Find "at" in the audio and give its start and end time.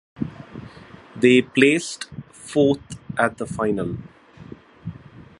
3.19-3.37